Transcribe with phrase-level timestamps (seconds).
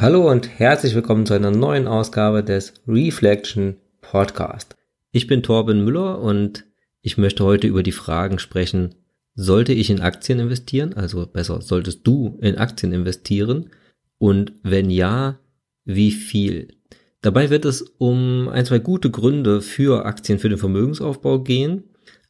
[0.00, 4.76] Hallo und herzlich willkommen zu einer neuen Ausgabe des Reflection Podcast.
[5.10, 6.66] Ich bin Torben Müller und
[7.02, 8.94] ich möchte heute über die Fragen sprechen,
[9.34, 10.94] sollte ich in Aktien investieren?
[10.94, 13.70] Also besser, solltest du in Aktien investieren?
[14.18, 15.40] Und wenn ja,
[15.84, 16.68] wie viel?
[17.20, 21.82] Dabei wird es um ein, zwei gute Gründe für Aktien für den Vermögensaufbau gehen,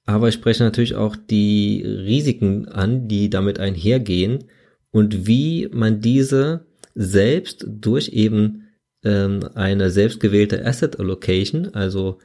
[0.07, 4.45] aber ich spreche natürlich auch die Risiken an, die damit einhergehen
[4.91, 6.67] und wie man diese
[7.01, 8.65] selbst durch eben
[9.05, 12.19] ähm, eine selbstgewählte Asset Allocation, also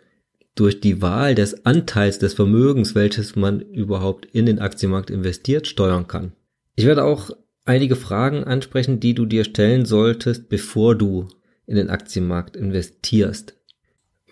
[0.55, 6.07] durch die Wahl des Anteils des Vermögens, welches man überhaupt in den Aktienmarkt investiert, steuern
[6.07, 6.33] kann.
[6.75, 7.29] Ich werde auch
[7.65, 11.27] einige Fragen ansprechen, die du dir stellen solltest, bevor du
[11.67, 13.55] in den Aktienmarkt investierst.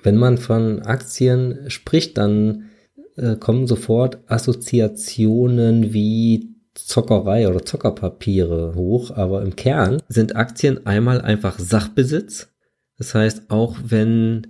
[0.01, 2.69] Wenn man von Aktien spricht, dann
[3.15, 11.21] äh, kommen sofort Assoziationen wie Zockerei oder Zockerpapiere hoch, aber im Kern sind Aktien einmal
[11.21, 12.53] einfach Sachbesitz.
[12.97, 14.47] Das heißt, auch wenn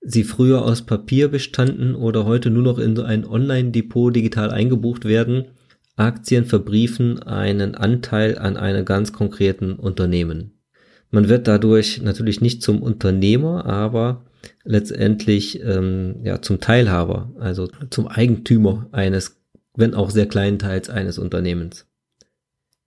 [0.00, 5.04] sie früher aus Papier bestanden oder heute nur noch in so ein Online-Depot digital eingebucht
[5.04, 5.46] werden,
[5.96, 10.60] Aktien verbriefen einen Anteil an einem ganz konkreten Unternehmen.
[11.10, 14.24] Man wird dadurch natürlich nicht zum Unternehmer, aber
[14.64, 19.43] letztendlich ähm, ja zum Teilhaber, also zum Eigentümer eines
[19.76, 21.86] wenn auch sehr kleinen Teils eines Unternehmens.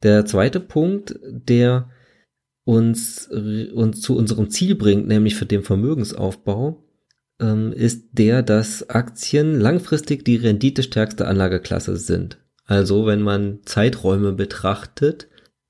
[0.03, 1.89] Der zweite Punkt, der
[2.63, 6.83] uns, uns zu unserem Ziel bringt, nämlich für den Vermögensaufbau,
[7.39, 12.37] ähm, ist der, dass Aktien langfristig die renditestärkste Anlageklasse sind.
[12.65, 15.27] Also wenn man Zeiträume betrachtet,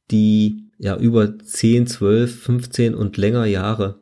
[0.09, 3.99] die ja über 10, 12, 15 und länger Jahre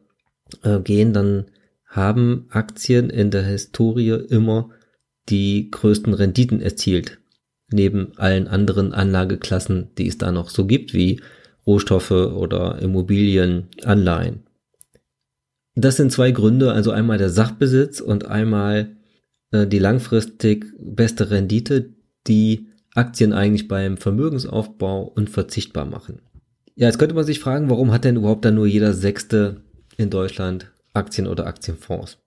[0.63, 1.45] äh, gehen, dann
[1.85, 4.69] haben Aktien in der Historie immer
[5.29, 7.19] die größten Renditen erzielt.
[7.71, 11.21] Neben allen anderen Anlageklassen, die es da noch so gibt, wie
[11.65, 14.43] Rohstoffe oder Immobilien, Anleihen.
[15.73, 18.95] Das sind zwei Gründe, also einmal der Sachbesitz und einmal
[19.51, 21.89] äh, die langfristig beste Rendite,
[22.27, 26.21] die Aktien eigentlich beim Vermögensaufbau unverzichtbar machen.
[26.75, 29.61] Ja, jetzt könnte man sich fragen, warum hat denn überhaupt dann nur jeder Sechste
[29.97, 32.19] in Deutschland Aktien oder Aktienfonds?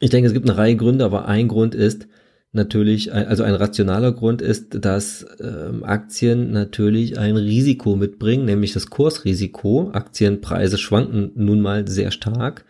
[0.00, 2.06] Ich denke, es gibt eine Reihe Gründe, aber ein Grund ist,
[2.54, 8.90] natürlich, also ein rationaler Grund ist, dass ähm, Aktien natürlich ein Risiko mitbringen, nämlich das
[8.90, 9.90] Kursrisiko.
[9.92, 12.64] Aktienpreise schwanken nun mal sehr stark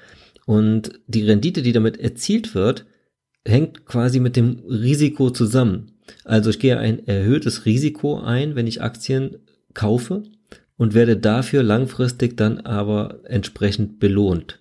[0.46, 2.86] und die Rendite, die damit erzielt wird,
[3.46, 5.92] hängt quasi mit dem Risiko zusammen.
[6.24, 9.36] Also ich gehe ein erhöhtes Risiko ein, wenn ich Aktien
[9.74, 10.22] kaufe
[10.76, 14.60] und werde dafür langfristig dann aber entsprechend belohnt.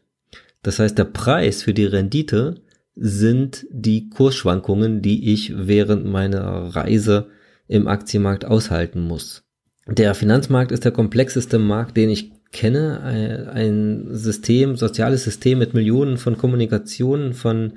[0.62, 2.56] Das heißt, der Preis für die Rendite
[2.96, 7.28] sind die Kursschwankungen, die ich während meiner Reise
[7.68, 9.44] im Aktienmarkt aushalten muss.
[9.88, 13.50] Der Finanzmarkt ist der komplexeste Markt, den ich kenne.
[13.54, 17.74] Ein System, soziales System mit Millionen von Kommunikationen, von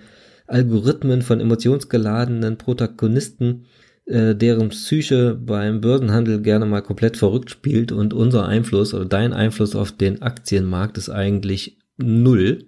[0.47, 3.65] Algorithmen, von emotionsgeladenen Protagonisten,
[4.05, 9.33] äh, deren Psyche beim Börsenhandel gerne mal komplett verrückt spielt und unser Einfluss oder dein
[9.33, 12.67] Einfluss auf den Aktienmarkt ist eigentlich null.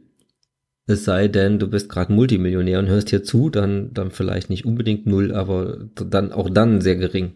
[0.89, 4.65] Es sei denn, du bist gerade Multimillionär und hörst hier zu, dann, dann vielleicht nicht
[4.65, 7.35] unbedingt null, aber dann auch dann sehr gering.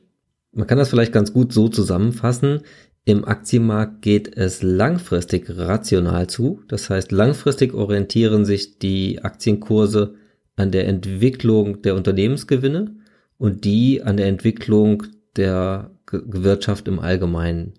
[0.53, 2.63] Man kann das vielleicht ganz gut so zusammenfassen.
[3.05, 6.63] Im Aktienmarkt geht es langfristig rational zu.
[6.67, 10.15] Das heißt, langfristig orientieren sich die Aktienkurse
[10.57, 12.97] an der Entwicklung der Unternehmensgewinne
[13.37, 15.03] und die an der Entwicklung
[15.37, 17.75] der Wirtschaft im Allgemeinen.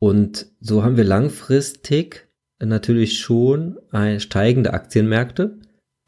[0.00, 2.25] Und so haben wir langfristig
[2.60, 3.78] natürlich schon
[4.18, 5.58] steigende Aktienmärkte.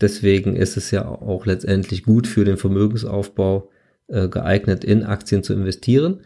[0.00, 3.70] Deswegen ist es ja auch letztendlich gut für den Vermögensaufbau
[4.06, 6.20] äh, geeignet, in Aktien zu investieren.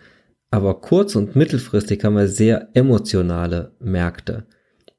[0.51, 4.45] Aber kurz- und mittelfristig haben wir sehr emotionale Märkte.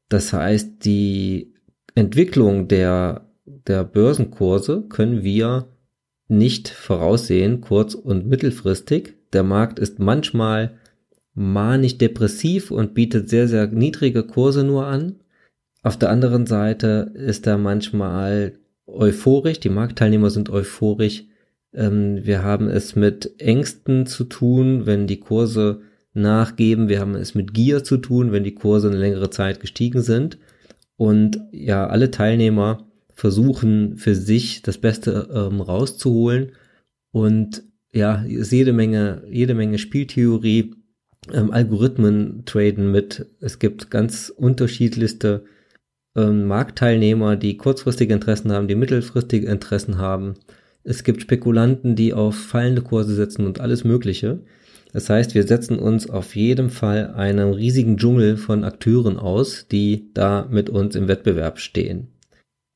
[0.10, 1.54] Das heißt, die
[1.96, 5.68] Entwicklung der, der Börsenkurse können wir
[6.28, 9.16] nicht voraussehen, kurz- und mittelfristig.
[9.34, 10.80] Der Markt ist manchmal
[11.34, 15.16] manisch depressiv und bietet sehr, sehr niedrige Kurse nur an.
[15.82, 18.54] Auf der anderen Seite ist er manchmal
[18.86, 21.26] euphorisch, die Marktteilnehmer sind euphorisch.
[21.74, 25.82] Ähm, wir haben es mit Ängsten zu tun, wenn die Kurse
[26.14, 26.90] nachgeben.
[26.90, 30.38] Wir haben es mit Gier zu tun, wenn die Kurse eine längere Zeit gestiegen sind.
[30.96, 36.52] Und ja, alle Teilnehmer versuchen für sich das Beste ähm, rauszuholen.
[37.12, 40.76] Und ja, ist jede Menge, jede Menge Spieltheorie,
[41.32, 43.28] ähm, Algorithmen traden mit.
[43.40, 45.46] Es gibt ganz unterschiedlichste
[46.16, 50.36] ähm, Marktteilnehmer, die kurzfristige Interessen haben, die mittelfristige Interessen haben.
[50.84, 54.42] Es gibt Spekulanten, die auf fallende Kurse setzen und alles Mögliche.
[54.92, 60.12] Das heißt, wir setzen uns auf jeden Fall einem riesigen Dschungel von Akteuren aus, die
[60.14, 62.10] da mit uns im Wettbewerb stehen.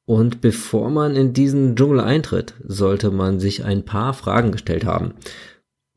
[0.08, 5.14] Und bevor man in diesen Dschungel eintritt, sollte man sich ein paar Fragen gestellt haben.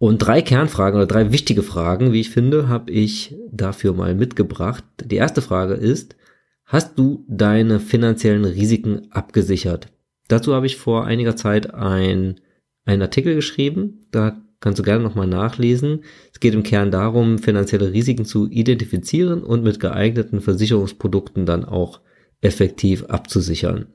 [0.00, 4.82] Und drei Kernfragen oder drei wichtige Fragen, wie ich finde, habe ich dafür mal mitgebracht.
[5.05, 6.17] Die erste Frage ist,
[6.64, 9.88] hast du deine finanziellen Risiken abgesichert?
[10.26, 12.41] Dazu habe ich vor einiger Zeit ein,
[12.87, 14.06] einen Artikel geschrieben.
[14.11, 16.02] Da kannst du gerne nochmal nachlesen.
[16.32, 22.00] Es geht im Kern darum, finanzielle Risiken zu identifizieren und mit geeigneten Versicherungsprodukten dann auch
[22.41, 23.88] effektiv abzusichern.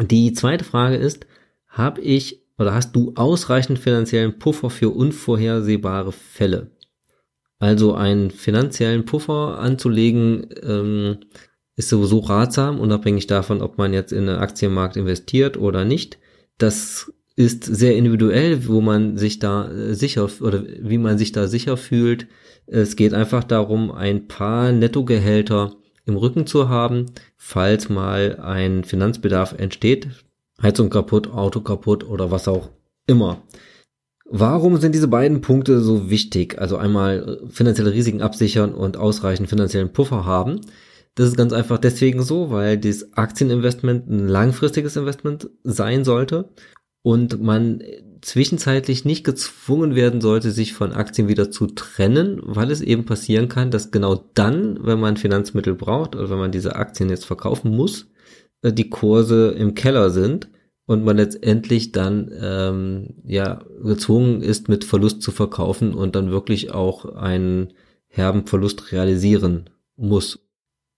[0.00, 1.26] Die zweite Frage ist,
[1.66, 6.70] habe ich oder hast du ausreichend finanziellen Puffer für unvorhersehbare Fälle?
[7.58, 11.18] Also einen finanziellen Puffer anzulegen, ähm,
[11.76, 16.18] ist sowieso ratsam, unabhängig davon, ob man jetzt in den Aktienmarkt investiert oder nicht.
[16.58, 21.48] Das ist sehr individuell, wo man sich da äh, sicher oder wie man sich da
[21.48, 22.26] sicher fühlt.
[22.66, 27.06] Es geht einfach darum, ein paar Nettogehälter im Rücken zu haben,
[27.36, 30.08] falls mal ein Finanzbedarf entsteht.
[30.60, 32.70] Heizung kaputt, Auto kaputt oder was auch
[33.06, 33.42] immer.
[34.34, 36.58] Warum sind diese beiden Punkte so wichtig?
[36.58, 40.60] Also einmal finanzielle Risiken absichern und ausreichend finanziellen Puffer haben.
[41.14, 46.48] Das ist ganz einfach deswegen so, weil das Aktieninvestment ein langfristiges Investment sein sollte
[47.02, 47.82] und man
[48.22, 53.48] zwischenzeitlich nicht gezwungen werden sollte, sich von Aktien wieder zu trennen, weil es eben passieren
[53.48, 57.76] kann, dass genau dann, wenn man Finanzmittel braucht oder wenn man diese Aktien jetzt verkaufen
[57.76, 58.21] muss, äh,
[58.62, 60.48] die Kurse im Keller sind
[60.86, 66.72] und man letztendlich dann ähm, ja gezwungen ist, mit Verlust zu verkaufen und dann wirklich
[66.72, 67.72] auch einen
[68.08, 70.40] herben Verlust realisieren muss.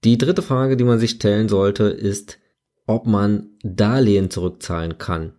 [0.05, 2.39] Die dritte Frage, die man sich stellen sollte, ist,
[2.87, 5.33] ob man Darlehen zurückzahlen kann.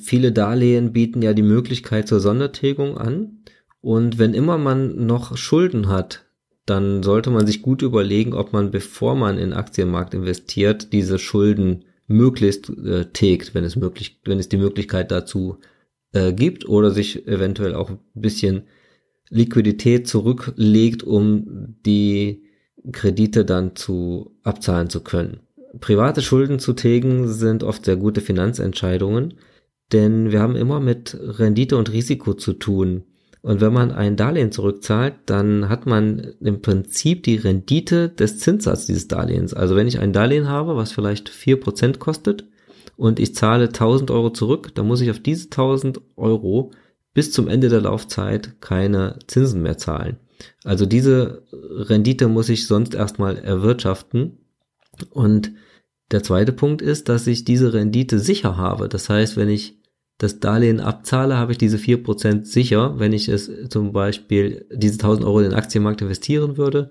[0.00, 3.44] Viele Darlehen bieten ja die Möglichkeit zur Sondertilgung an.
[3.80, 6.24] Und wenn immer man noch Schulden hat,
[6.68, 11.84] dann sollte man sich gut überlegen, ob man, bevor man in Aktienmarkt investiert, diese Schulden
[12.06, 15.58] möglichst äh, tilgt, wenn es möglich, wenn es die Möglichkeit dazu
[16.12, 18.62] äh, gibt oder sich eventuell auch ein bisschen
[19.30, 22.44] Liquidität zurücklegt, um die
[22.92, 25.40] Kredite dann zu abzahlen zu können.
[25.80, 29.34] Private Schulden zu tilgen sind oft sehr gute Finanzentscheidungen,
[29.92, 33.04] denn wir haben immer mit Rendite und Risiko zu tun.
[33.48, 38.84] Und wenn man ein Darlehen zurückzahlt, dann hat man im Prinzip die Rendite des Zinssatzes
[38.84, 39.54] dieses Darlehens.
[39.54, 42.44] Also wenn ich ein Darlehen habe, was vielleicht vier Prozent kostet
[42.98, 46.72] und ich zahle 1000 Euro zurück, dann muss ich auf diese 1000 Euro
[47.14, 50.18] bis zum Ende der Laufzeit keine Zinsen mehr zahlen.
[50.64, 54.40] Also diese Rendite muss ich sonst erstmal erwirtschaften.
[55.08, 55.52] Und
[56.10, 58.90] der zweite Punkt ist, dass ich diese Rendite sicher habe.
[58.90, 59.78] Das heißt, wenn ich
[60.18, 62.98] das Darlehen abzahle, habe ich diese vier Prozent sicher.
[62.98, 66.90] Wenn ich es zum Beispiel diese 1000 Euro in den Aktienmarkt investieren würde,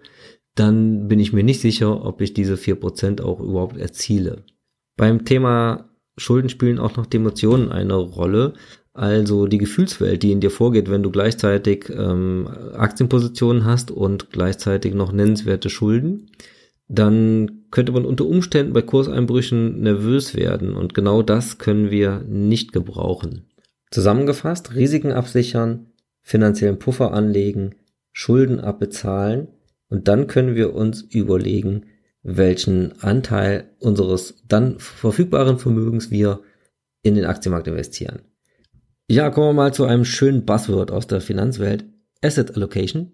[0.55, 4.43] dann bin ich mir nicht sicher, ob ich diese vier Prozent auch überhaupt erziele.
[4.95, 8.53] Beim Thema Schulden spielen auch noch die Emotionen eine Rolle.
[8.93, 14.95] Also die Gefühlswelt, die in dir vorgeht, wenn du gleichzeitig ähm, Aktienpositionen hast und gleichzeitig
[14.95, 16.31] noch nennenswerte Schulden
[16.87, 22.71] dann könnte man unter Umständen bei Kurseinbrüchen nervös werden und genau das können wir nicht
[22.71, 23.45] gebrauchen.
[23.91, 25.87] Zusammengefasst, Risiken absichern,
[26.21, 27.75] finanziellen Puffer anlegen,
[28.13, 29.49] Schulden abbezahlen
[29.89, 31.85] und dann können wir uns überlegen,
[32.23, 36.41] welchen Anteil unseres dann verfügbaren Vermögens wir
[37.01, 38.21] in den Aktienmarkt investieren.
[39.09, 41.85] Ja, kommen wir mal zu einem schönen Buzzword aus der Finanzwelt.
[42.21, 43.13] Asset Allocation.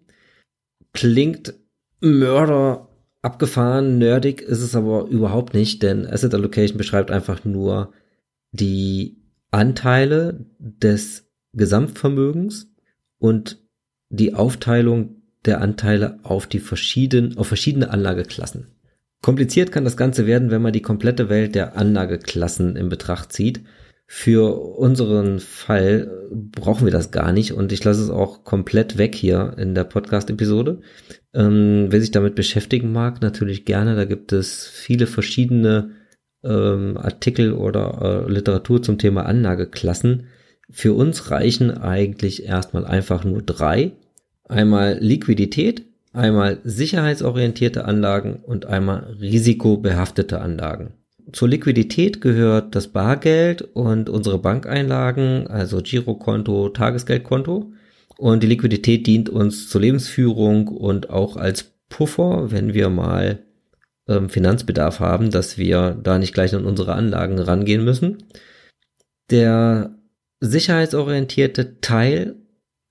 [0.94, 1.54] Klingt
[2.00, 2.90] Mörder
[3.24, 7.94] Abgefahren, nerdig ist es aber überhaupt nicht, denn Asset Allocation beschreibt einfach nur
[8.52, 9.18] die
[9.50, 12.68] Anteile des Gesamtvermögens
[13.20, 13.64] und
[14.10, 18.68] die Aufteilung der Anteile auf die verschiedenen, auf verschiedene Anlageklassen.
[19.22, 23.62] Kompliziert kann das Ganze werden, wenn man die komplette Welt der Anlageklassen in Betracht zieht
[24.16, 29.16] für unseren Fall brauchen wir das gar nicht und ich lasse es auch komplett weg
[29.16, 30.82] hier in der Podcast-Episode.
[31.34, 33.96] Ähm, wer sich damit beschäftigen mag, natürlich gerne.
[33.96, 35.96] Da gibt es viele verschiedene
[36.44, 40.28] ähm, Artikel oder äh, Literatur zum Thema Anlageklassen.
[40.70, 43.94] Für uns reichen eigentlich erstmal einfach nur drei.
[44.48, 50.94] Einmal Liquidität, einmal sicherheitsorientierte Anlagen und einmal risikobehaftete Anlagen.
[51.32, 57.72] Zur Liquidität gehört das Bargeld und unsere Bankeinlagen, also Girokonto, Tagesgeldkonto.
[58.18, 63.40] Und die Liquidität dient uns zur Lebensführung und auch als Puffer, wenn wir mal
[64.08, 68.24] ähm, Finanzbedarf haben, dass wir da nicht gleich an unsere Anlagen rangehen müssen.
[69.30, 69.96] Der
[70.40, 72.36] sicherheitsorientierte Teil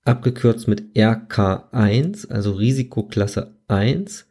[0.05, 4.25] abgekürzt mit RK1, also Risikoklasse 1.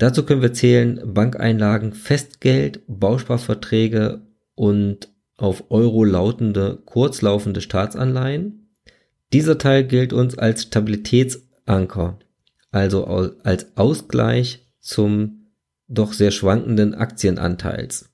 [0.00, 4.22] Dazu können wir zählen Bankeinlagen, Festgeld, Bausparverträge
[4.54, 8.70] und auf Euro lautende kurzlaufende Staatsanleihen.
[9.34, 12.18] Dieser Teil gilt uns als Stabilitätsanker,
[12.70, 15.52] also als Ausgleich zum
[15.86, 18.08] doch sehr schwankenden Aktienanteils.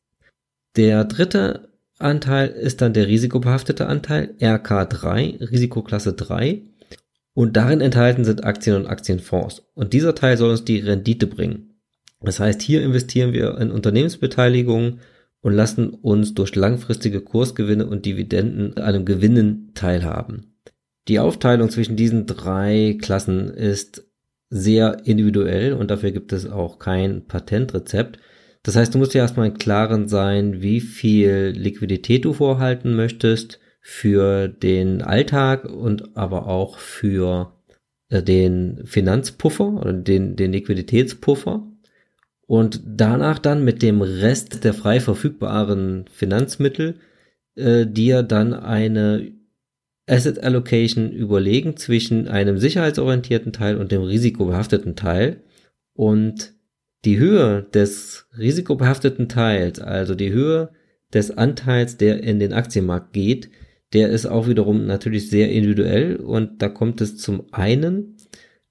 [0.74, 1.68] Der dritte
[2.00, 6.62] Anteil ist dann der risikobehaftete Anteil, RK3, Risikoklasse 3.
[7.32, 9.62] Und darin enthalten sind Aktien und Aktienfonds.
[9.74, 11.74] Und dieser Teil soll uns die Rendite bringen.
[12.26, 15.00] Das heißt, hier investieren wir in Unternehmensbeteiligungen
[15.40, 20.56] und lassen uns durch langfristige Kursgewinne und Dividenden an einem Gewinnen teilhaben.
[21.08, 24.10] Die Aufteilung zwischen diesen drei Klassen ist
[24.50, 28.18] sehr individuell und dafür gibt es auch kein Patentrezept.
[28.64, 33.60] Das heißt, du musst dir erstmal im Klaren sein, wie viel Liquidität du vorhalten möchtest
[33.80, 37.52] für den Alltag und aber auch für
[38.08, 41.64] äh, den Finanzpuffer oder den, den Liquiditätspuffer.
[42.46, 47.00] Und danach dann mit dem Rest der frei verfügbaren Finanzmittel
[47.56, 49.32] äh, dir dann eine
[50.08, 55.42] Asset Allocation überlegen zwischen einem sicherheitsorientierten Teil und dem risikobehafteten Teil.
[55.92, 56.54] Und
[57.04, 60.70] die Höhe des risikobehafteten Teils, also die Höhe
[61.12, 63.50] des Anteils, der in den Aktienmarkt geht,
[63.92, 68.16] der ist auch wiederum natürlich sehr individuell und da kommt es zum einen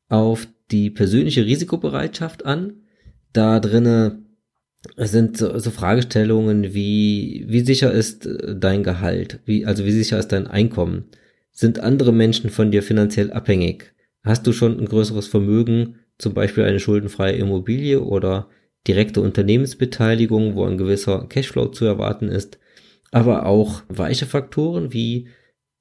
[0.09, 2.84] auf die persönliche Risikobereitschaft an.
[3.35, 4.19] Da drinne
[4.95, 9.39] sind so, so Fragestellungen wie, wie sicher ist dein Gehalt?
[9.43, 11.05] Wie, also wie sicher ist dein Einkommen?
[11.51, 13.93] Sind andere Menschen von dir finanziell abhängig?
[14.23, 18.47] Hast du schon ein größeres Vermögen zum Beispiel eine schuldenfreie Immobilie oder
[18.87, 22.57] direkte Unternehmensbeteiligung, wo ein gewisser Cashflow zu erwarten ist,
[23.11, 25.27] aber auch weiche Faktoren wie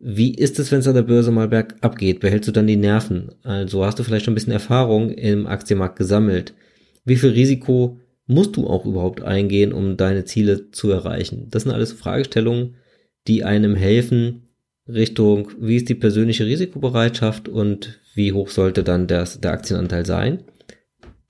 [0.01, 2.19] wie ist es, wenn es an der Börse mal bergab geht?
[2.19, 3.31] Behältst du dann die Nerven?
[3.45, 6.53] Also hast du vielleicht schon ein bisschen Erfahrung im Aktienmarkt gesammelt.
[7.05, 11.49] Wie viel Risiko musst du auch überhaupt eingehen, um deine Ziele zu erreichen?
[11.51, 12.77] Das sind alles Fragestellungen,
[13.27, 14.49] die einem helfen,
[14.87, 20.45] Richtung, wie ist die persönliche Risikobereitschaft und wie hoch sollte dann das, der Aktienanteil sein.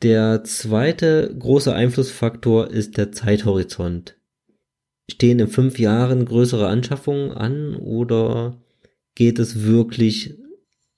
[0.03, 4.17] Der zweite große Einflussfaktor ist der Zeithorizont.
[5.11, 8.61] Stehen in fünf Jahren größere Anschaffungen an oder
[9.15, 10.35] geht es wirklich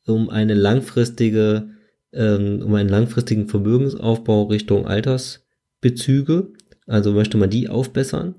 [0.06, 1.70] um eine langfristige,
[2.16, 6.52] ähm, um einen langfristigen Vermögensaufbau Richtung Altersbezüge?
[6.86, 8.34] Also möchte man die aufbessern?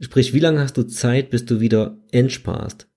[0.00, 2.88] Sprich, wie lange hast du Zeit, bis du wieder entsparst?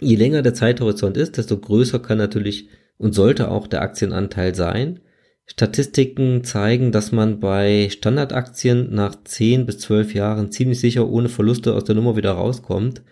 [0.00, 5.00] Je länger der Zeithorizont ist, desto größer kann natürlich und sollte auch der Aktienanteil sein.
[5.46, 11.74] Statistiken zeigen, dass man bei Standardaktien nach 10 bis 12 Jahren ziemlich sicher ohne Verluste
[11.74, 13.02] aus der Nummer wieder rauskommt,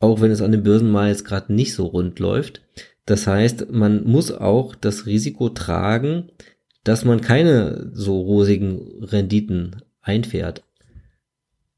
[0.00, 2.60] auch wenn es an den Börsen mal jetzt gerade nicht so rund läuft.
[3.06, 6.30] Das heißt, man muss auch das Risiko tragen,
[6.84, 10.62] dass man keine so rosigen Renditen einfährt.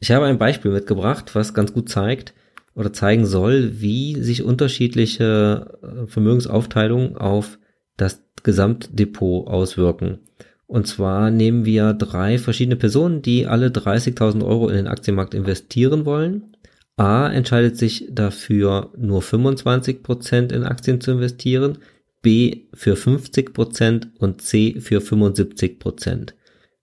[0.00, 2.34] Ich habe ein Beispiel mitgebracht, was ganz gut zeigt
[2.74, 7.58] oder zeigen soll, wie sich unterschiedliche äh, Vermögensaufteilungen auf
[7.96, 10.20] das Gesamtdepot auswirken.
[10.66, 16.04] Und zwar nehmen wir drei verschiedene Personen, die alle 30.000 Euro in den Aktienmarkt investieren
[16.04, 16.54] wollen.
[16.98, 21.78] A entscheidet sich dafür, nur 25% in Aktien zu investieren,
[22.22, 26.34] B für 50% und C für 75%.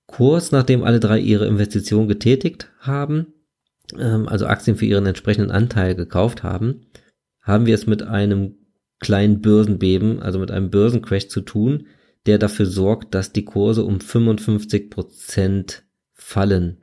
[0.07, 3.34] Kurz nachdem alle drei ihre Investition getätigt haben,
[4.00, 6.86] ähm, also Aktien für ihren entsprechenden Anteil gekauft haben,
[7.41, 8.55] haben wir es mit einem
[9.00, 11.88] kleinen Börsenbeben, also mit einem Börsencrash zu tun,
[12.25, 16.77] der dafür sorgt, dass die Kurse um 55 Prozent fallen.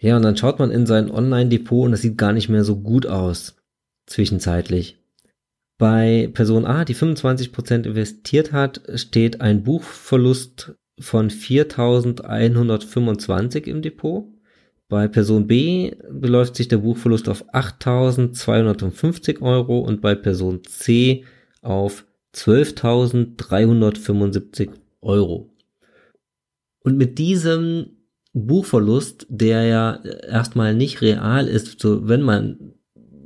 [0.00, 2.76] Ja, und dann schaut man in sein Online-Depot und es sieht gar nicht mehr so
[2.76, 3.56] gut aus,
[4.06, 4.96] zwischenzeitlich.
[5.76, 14.24] Bei Person A, die 25 Prozent investiert hat, steht ein Buchverlust von 4125 im Depot.
[14.88, 21.26] Bei Person B beläuft sich der Buchverlust auf 8.250 Euro und bei Person C
[21.62, 24.70] auf 12.375
[25.02, 25.50] Euro.
[26.82, 27.99] Und mit diesem
[28.32, 32.74] Buchverlust, der ja erstmal nicht real ist, so wenn man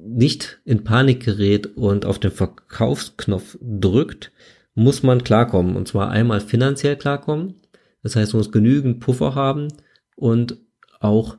[0.06, 4.32] nicht in Panik gerät und auf den Verkaufsknopf drückt,
[4.75, 5.76] muss man klarkommen.
[5.76, 7.54] Und zwar einmal finanziell klarkommen.
[8.02, 9.68] Das heißt, man muss genügend Puffer haben
[10.16, 10.58] und
[11.00, 11.38] auch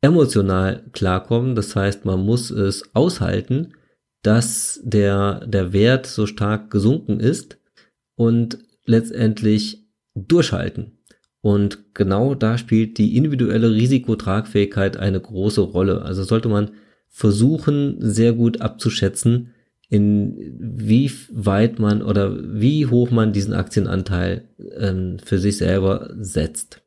[0.00, 1.54] emotional klarkommen.
[1.54, 3.74] Das heißt, man muss es aushalten,
[4.22, 7.58] dass der, der Wert so stark gesunken ist
[8.16, 10.97] und letztendlich durchhalten.
[11.40, 16.02] Und genau da spielt die individuelle Risikotragfähigkeit eine große Rolle.
[16.02, 16.72] Also sollte man
[17.08, 19.54] versuchen, sehr gut abzuschätzen,
[19.88, 26.82] in wie weit man oder wie hoch man diesen Aktienanteil ähm, für sich selber setzt.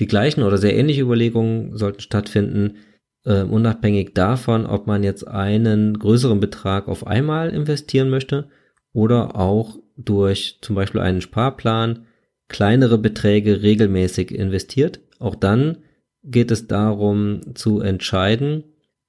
[0.00, 2.76] Die gleichen oder sehr ähnliche Überlegungen sollten stattfinden,
[3.24, 8.48] äh, unabhängig davon, ob man jetzt einen größeren Betrag auf einmal investieren möchte
[8.92, 12.06] oder auch durch zum Beispiel einen Sparplan
[12.52, 15.00] kleinere Beträge regelmäßig investiert.
[15.18, 15.78] Auch dann
[16.22, 18.64] geht es darum zu entscheiden,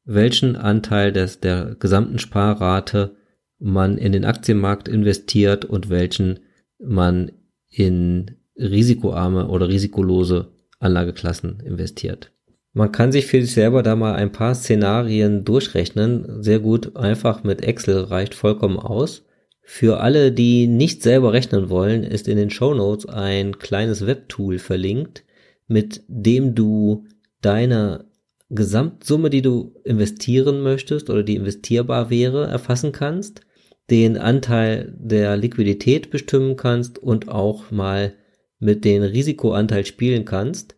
[0.05, 3.15] welchen Anteil des, der gesamten Sparrate
[3.59, 6.39] man in den Aktienmarkt investiert und welchen
[6.79, 7.31] man
[7.69, 12.31] in risikoarme oder risikolose Anlageklassen investiert.
[12.73, 16.41] Man kann sich für sich selber da mal ein paar Szenarien durchrechnen.
[16.41, 19.23] Sehr gut, einfach mit Excel reicht vollkommen aus.
[19.63, 24.59] Für alle, die nicht selber rechnen wollen, ist in den Show Notes ein kleines Webtool
[24.59, 25.23] verlinkt,
[25.67, 27.05] mit dem du
[27.41, 28.05] deine
[28.49, 33.41] Gesamtsumme, die du investieren möchtest oder die investierbar wäre, erfassen kannst,
[33.89, 38.13] den Anteil der Liquidität bestimmen kannst und auch mal
[38.59, 40.75] mit dem Risikoanteil spielen kannst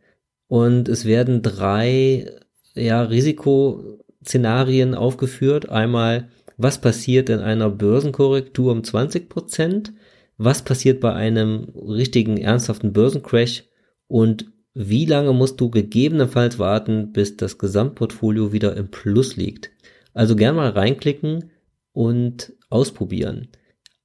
[0.47, 2.31] und es werden drei
[2.75, 5.69] ja, Risikoszenarien aufgeführt.
[5.69, 9.93] Einmal, was passiert in einer Börsenkorrektur um 20 Prozent?
[10.37, 13.63] Was passiert bei einem richtigen, ernsthaften Börsencrash?
[14.07, 19.71] Und wie lange musst du gegebenenfalls warten, bis das Gesamtportfolio wieder im Plus liegt?
[20.13, 21.51] Also gern mal reinklicken
[21.93, 23.49] und ausprobieren.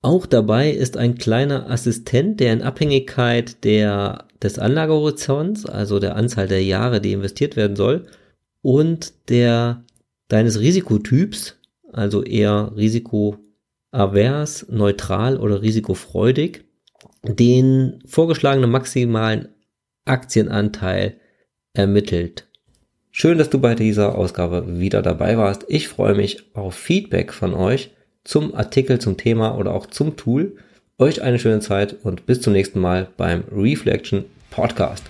[0.02, 6.48] Auch dabei ist ein kleiner Assistent, der in Abhängigkeit der, des Anlagehorizonts, also der Anzahl
[6.48, 8.06] der Jahre, die investiert werden soll,
[8.62, 9.84] und der
[10.28, 11.59] deines Risikotyps,
[11.92, 16.64] also eher risikoavers, neutral oder risikofreudig,
[17.24, 19.48] den vorgeschlagenen maximalen
[20.04, 21.20] Aktienanteil
[21.72, 22.48] ermittelt.
[23.10, 25.64] Schön, dass du bei dieser Ausgabe wieder dabei warst.
[25.68, 27.90] Ich freue mich auf Feedback von euch
[28.24, 30.56] zum Artikel, zum Thema oder auch zum Tool.
[30.98, 35.04] Euch eine schöne Zeit und bis zum nächsten Mal beim Reflection Podcast.